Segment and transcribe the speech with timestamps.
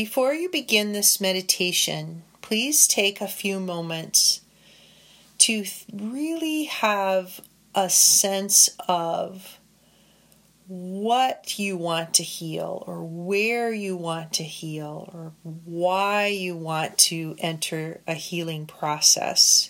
[0.00, 4.40] Before you begin this meditation, please take a few moments
[5.36, 7.42] to really have
[7.74, 9.58] a sense of
[10.66, 15.32] what you want to heal, or where you want to heal, or
[15.66, 19.68] why you want to enter a healing process.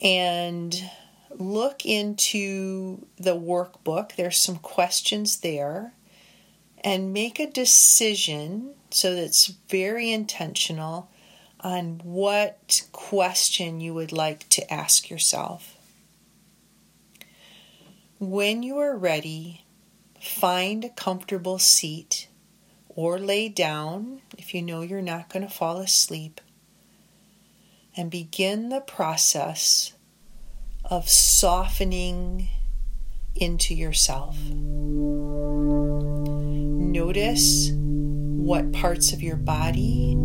[0.00, 0.82] And
[1.30, 4.16] look into the workbook.
[4.16, 5.92] There's some questions there.
[6.84, 11.10] And make a decision so that's very intentional
[11.58, 15.76] on what question you would like to ask yourself.
[18.20, 19.64] When you are ready,
[20.20, 22.28] find a comfortable seat
[22.88, 26.40] or lay down if you know you're not going to fall asleep
[27.96, 29.92] and begin the process
[30.84, 32.48] of softening
[33.34, 34.36] into yourself.
[36.94, 40.16] Notice what parts of your body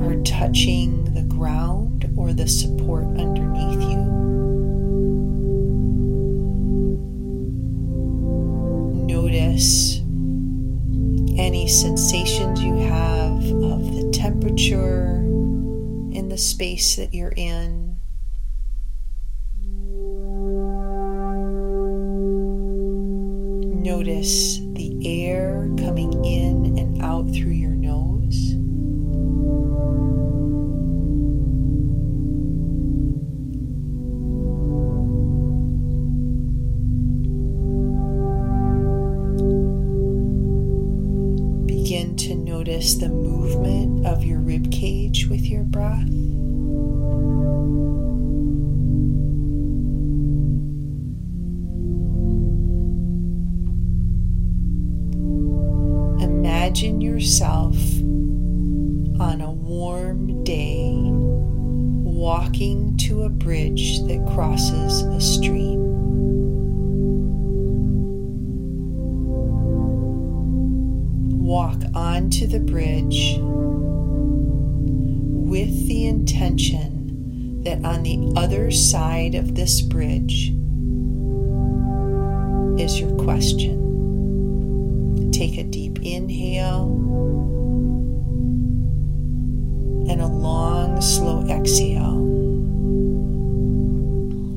[0.00, 3.98] are touching the ground or the support underneath you.
[9.04, 9.98] Notice
[11.38, 17.98] any sensations you have of the temperature in the space that you're in.
[23.82, 24.63] Notice
[42.74, 46.08] notice the movement of your rib cage with your breath.
[56.20, 57.76] Imagine yourself
[59.20, 60.94] on a warm day
[62.02, 65.73] walking to a bridge that crosses a stream.
[71.44, 73.36] Walk onto the bridge
[75.46, 80.54] with the intention that on the other side of this bridge
[82.80, 83.82] is your question.
[85.32, 86.86] Take a deep inhale
[90.08, 92.20] and a long, slow exhale.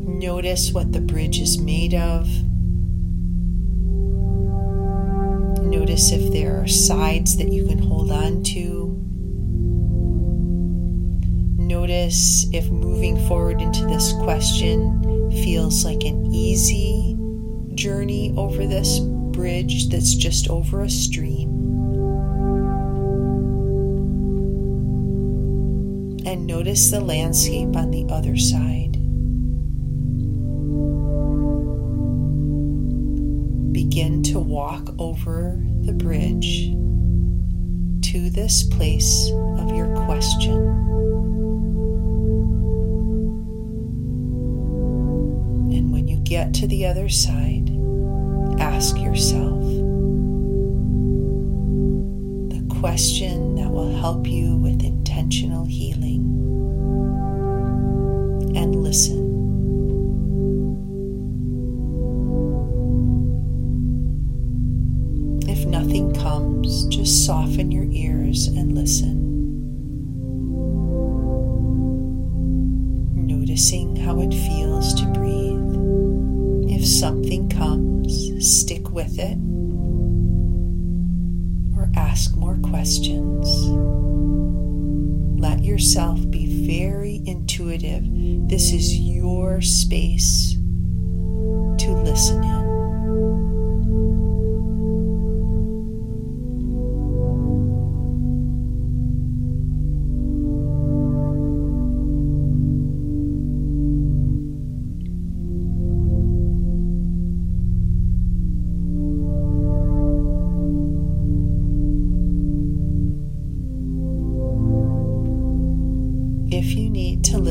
[0.07, 2.29] Notice what the bridge is made of.
[5.97, 8.95] Notice if there are sides that you can hold on to.
[11.57, 17.17] Notice if moving forward into this question feels like an easy
[17.73, 21.49] journey over this bridge that's just over a stream.
[26.27, 28.96] And notice the landscape on the other side.
[34.31, 36.67] To walk over the bridge
[38.01, 40.57] to this place of your question.
[45.71, 47.69] And when you get to the other side,
[48.59, 49.61] ask yourself
[52.49, 56.23] the question that will help you with intentional healing
[58.57, 59.26] and listen.
[66.89, 69.25] Just soften your ears and listen.
[73.25, 76.69] Noticing how it feels to breathe.
[76.69, 79.37] If something comes, stick with it
[81.77, 83.47] or ask more questions.
[85.39, 88.03] Let yourself be very intuitive.
[88.49, 92.56] This is your space to listen in.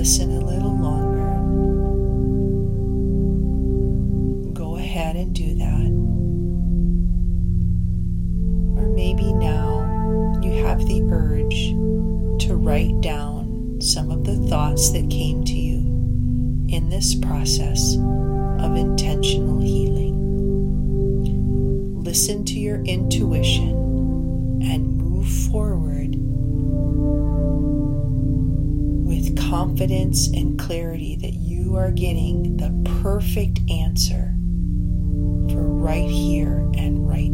[0.06, 1.26] Listen a little longer,
[4.52, 5.90] go ahead and do that.
[8.80, 11.72] Or maybe now you have the urge
[12.46, 15.78] to write down some of the thoughts that came to you
[16.68, 20.14] in this process of intentional healing.
[22.04, 23.72] Listen to your intuition
[24.62, 26.05] and move forward
[29.30, 32.70] confidence and clarity that you are getting the
[33.02, 34.34] perfect answer
[35.50, 37.30] for right here and right